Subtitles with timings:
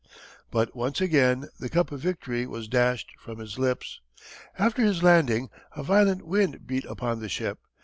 [0.49, 4.01] But once again the cup of victory was dashed from his lips.
[4.57, 7.59] After his landing a violent wind beat upon the ship.